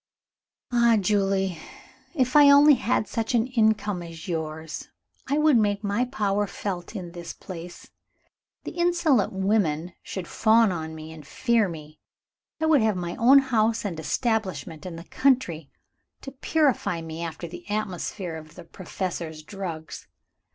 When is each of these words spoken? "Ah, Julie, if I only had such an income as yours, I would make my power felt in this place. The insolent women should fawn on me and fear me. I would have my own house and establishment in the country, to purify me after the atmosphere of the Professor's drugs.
"Ah, 0.71 0.97
Julie, 0.99 1.59
if 2.15 2.35
I 2.35 2.49
only 2.49 2.73
had 2.73 3.07
such 3.07 3.35
an 3.35 3.45
income 3.45 4.01
as 4.01 4.27
yours, 4.27 4.87
I 5.27 5.37
would 5.37 5.57
make 5.57 5.83
my 5.83 6.05
power 6.05 6.47
felt 6.47 6.95
in 6.95 7.11
this 7.11 7.33
place. 7.33 7.91
The 8.63 8.71
insolent 8.71 9.31
women 9.31 9.93
should 10.01 10.27
fawn 10.27 10.71
on 10.71 10.95
me 10.95 11.11
and 11.13 11.23
fear 11.27 11.69
me. 11.69 11.99
I 12.59 12.65
would 12.65 12.81
have 12.81 12.95
my 12.97 13.15
own 13.17 13.37
house 13.37 13.85
and 13.85 13.99
establishment 13.99 14.87
in 14.87 14.95
the 14.95 15.03
country, 15.03 15.69
to 16.21 16.31
purify 16.31 17.01
me 17.03 17.23
after 17.23 17.47
the 17.47 17.69
atmosphere 17.69 18.37
of 18.37 18.55
the 18.55 18.63
Professor's 18.63 19.43
drugs. 19.43 20.07